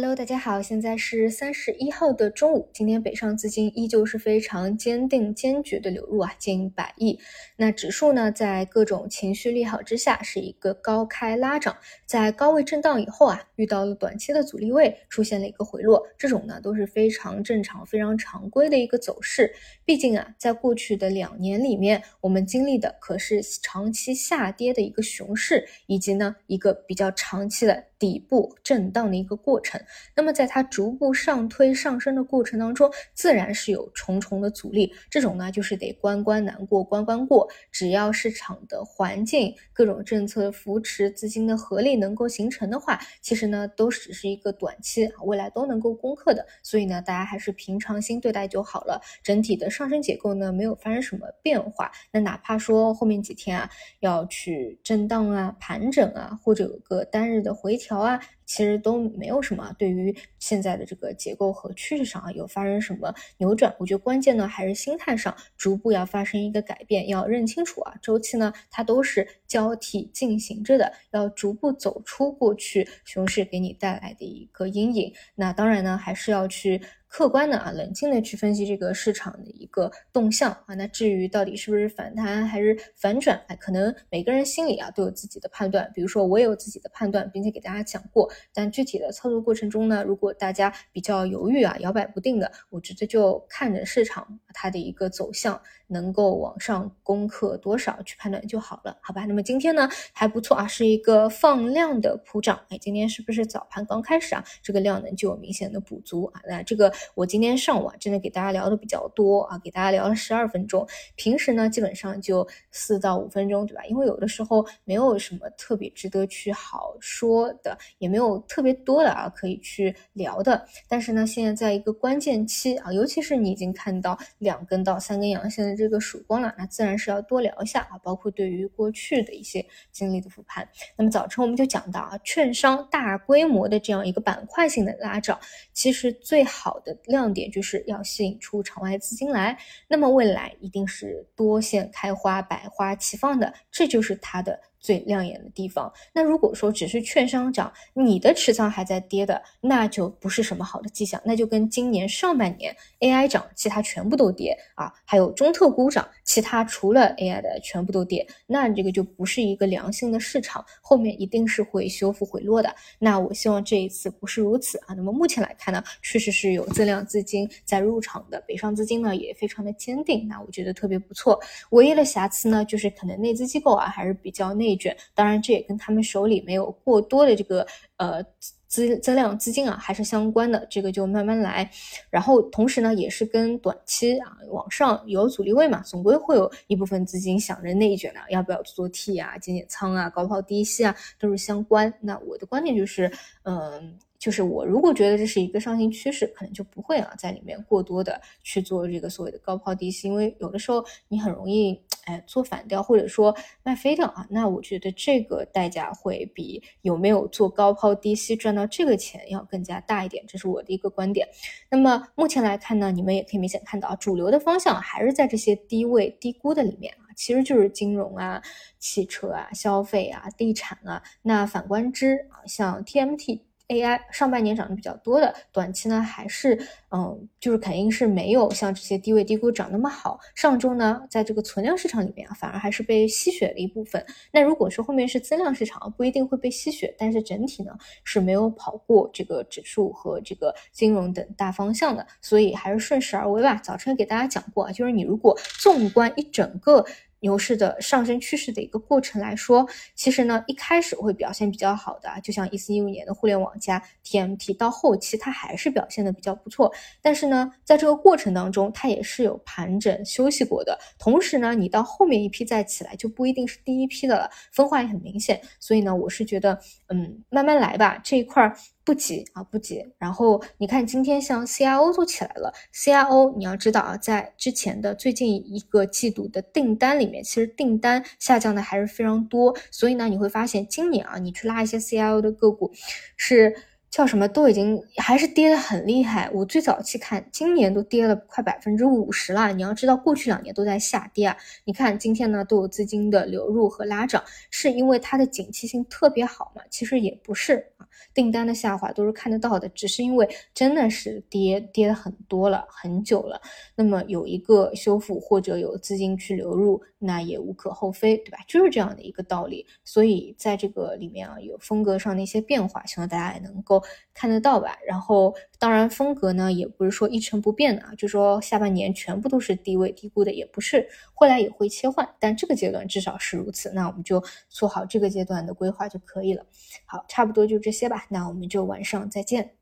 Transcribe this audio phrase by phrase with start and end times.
[0.00, 2.70] Hello，大家好，现在是三十一号的中午。
[2.72, 7.18] 今天北上资金依旧是非常坚定、坚决的流入啊，近百亿。
[7.56, 11.76] 那指数呢，在各种情绪利好之下，是一个高开拉涨，
[12.06, 16.00] 在高位震荡以后啊，遇到了短期的阻力位，出现了一个回落。
[16.16, 19.52] 这种呢，都是非常正常、非常常规的一个走势。
[19.84, 29.80] 毕竟啊，在过去的两年里面，我们经历的可是长期下跌的一个熊市，以及呢一个比较长期的底部震荡的一个过程。
[30.14, 34.92] 那么，在它逐步上推上升的过程当中，自然是有重重的阻力。
[35.10, 37.48] 这种呢，就是得关关难过关关过。
[37.70, 46.46] 只要市场的环境、各种政策扶持、资金的合力能够形成的话，其实呢，都只是一个短期，未来都能够攻克的。
[46.62, 49.00] 所以呢，大家还是平常心对待就好了。
[49.22, 51.90] 整体的上升结构呢，没有发生什么变化。
[52.12, 58.20] 那哪怕说后面几天啊，要去震荡啊、盘整啊，或者有个单日的回调啊。
[58.48, 63.76] 其实都没有什么，对于现在的这个结构和趋势上啊，有发生什么扭转？
[63.78, 75.12] 我觉得关键呢还是心态上逐步要发生一个改变，要认清楚啊，周期呢它都是交替进行着的，要逐步走出过去熊市给你带来的一个阴影。
[75.34, 76.80] 那当然呢，还是要去。
[77.08, 80.74] 客观的啊，冷静的去分析这个市场的一个动向啊。
[80.76, 85.90] 那至于到底是不是反弹还是反转，哎，可能每个人心里啊都有自己的判断。
[85.94, 88.30] 比如说我也有自己的判断，并且给大家讲过。
[88.52, 95.60] 但具体的操作过程中呢，如果大家比较犹豫啊、摇摆不定的，我觉得就看着市场它的一个走向。
[95.90, 99.24] 能够往上攻克多少去判断就好了，好吧？
[99.24, 102.60] 那么今天呢还不错啊，是一个放量的普涨。
[102.68, 104.44] 哎，今天是不是早盘刚开始啊？
[104.62, 106.42] 这个量能就有明显的补足啊。
[106.46, 110.86] 那这个我今天上午啊，真的给大家聊的比较多啊，给大家聊了十二分钟。
[111.16, 113.82] 平时呢基本上就四到五分钟，对吧？
[113.86, 120.66] 因为有的时候没有什么特别值得去好说的，也没有特别多的啊可以去聊的。
[120.86, 125.78] 但是呢，现在在一个关键期啊，尤其是你已经看到两根到三根阳线的。
[125.78, 130.68] 这个曙光了，那自然是要多聊一下啊，包括对于过去的一些经历的复盘。
[130.96, 135.38] 那么早晨我们就讲到啊，券商大规模的这样一个板块性的拉涨，
[135.72, 139.58] 其实最好的亮点就是要吸引出场外资金来。
[139.88, 144.60] 那么未来一定是多线开花、百花齐放的，这就是它的。
[144.88, 145.92] 最亮眼的地方。
[146.14, 151.20] 那如果说只是券商涨，你的持仓还在跌的，那就不是什么好的迹象。
[151.26, 162.74] 那就跟今年上半年 AI 涨，其他全部都跌啊，还有中特估涨，其他除了 AI 的全部都跌，那这个就不是一个良性的市场，后面一定是会修复回落的。
[162.98, 164.94] 那我希望这一次不是如此啊。
[164.94, 171.38] 那么目前来看呢，确实是有增量资金在入场的，北上资金呢也非常的坚定，那我觉得特别不错。
[171.72, 174.77] 唯一的瑕疵呢，就是可能内资机构啊还是比较内。
[174.78, 177.66] 卷，当然这也跟他们手里没有过多的这个
[177.96, 178.24] 呃
[178.66, 180.66] 资增量资金啊，还是相关的。
[180.70, 181.70] 这个就慢慢来。
[182.08, 191.92] 然后同时呢，也是跟短期啊往上有阻力位嘛，总归会有一部分资金想着内卷的，要不要做 T 啊、减减仓啊、高抛低吸啊，都是相关。
[192.00, 193.12] 那我的观点就是，
[193.42, 193.98] 嗯。
[194.18, 204.26] 就是我如果觉得这是一个上行趋势，可能就不会啊在里面过多的去做这个所谓的高抛低吸，因为有的时候你很容易哎做反调或者说卖飞掉啊。
[204.30, 211.28] 那我觉得这个代价会比有没有做高抛低吸赚到这个钱要更加大一点，这是我的一个观点。
[211.70, 218.42] 那么目前来看呢，你们也可以明显看到啊主流的方向还是在这些低位低估的里面啊，其实就是金融啊、
[218.78, 221.02] 汽车啊、消费啊、地产啊。
[221.22, 223.47] 那反观之啊，像 TMT。
[223.68, 226.58] AI 上半年涨得比较多的，短期呢还是
[226.90, 230.18] 嗯，就是肯定是没有像这些低位低估涨那么好。
[230.34, 234.04] 上周呢，在这个存量市场里面啊，反而还是被吸血了一部分。
[234.32, 237.72] 那如果说后面是增量市场，不一定会被吸血，但是整体呢
[238.04, 243.56] 是没有跑过这个指数和这个金融等大方向的，所以还是顺势而为吧。
[243.62, 246.84] 早晨给大家讲过啊，就是你如果纵观一整个。
[247.20, 256.72] 牛市的上升趋势的一个过程来说，其实呢，一开始会表现比较好的，就像一四一五年的互联网加 TMT，到后期它还是表现的比较不错。
[257.02, 260.78] 但是呢，在这个过程当中，它也是有盘整休息过的。
[260.98, 265.40] 同时呢，你到后面一批再起来，就不一定是第一批的了，分化也很明显。
[265.58, 268.56] 所以呢，我是觉得，嗯，慢慢来吧，这一块儿。
[268.88, 269.84] 不急啊，不急。
[269.98, 279.54] 然后你看，今天像 CRO 都起来了，CRO 你要知道啊，在之前的最近一个季度的订单里面，其实订单下降的还是非常多。
[279.70, 282.72] 所以呢，你会发现今年啊，你去拉一些 CRO 的个股，
[283.14, 283.54] 是
[283.90, 286.30] 叫什么都已经还是跌得很厉害。
[286.32, 289.52] 我最早期看，今年都跌了快百分之五十了。
[289.52, 291.36] 你要知道，过去两年都在下跌啊。
[291.64, 296.62] 你看今天呢，都有资金的流入和拉涨，是因为它的景气性特别好嘛？
[296.68, 303.40] 其实也不是啊，订单的下滑都是看得到的，只是因为真的是跌跌的很多了，很久了。
[303.74, 308.38] 那么有一个修复或者有资金去流入，那也无可厚非，对吧？
[308.46, 309.66] 就是这样的一个道理。
[309.84, 313.82] 所以在这个里面啊，有风格上的一些变化，希望大家也能够。
[314.14, 314.76] 看得到吧？
[314.84, 320.88] 然后当然风格呢，也不是说一成不变的啊，就说下半年全部都是低位低估的，也不是，
[321.20, 323.70] 未来也会切换，但这个阶段至少是如此。
[323.72, 326.44] 那我们就做好这个阶段的规划就可以了。
[326.84, 328.06] 好，差不多就这些吧。
[328.10, 329.57] 那我们就晚上再见。